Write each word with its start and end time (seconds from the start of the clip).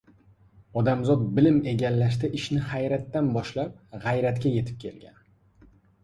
Odamzod 0.79 1.25
bilim 1.39 1.57
egallashda 1.71 2.29
ishni 2.37 2.61
hayratdan 2.69 3.29
boshlab, 3.35 3.75
g‘ayratga 4.07 4.53
yetib 4.55 4.79
kelgan. 4.85 5.21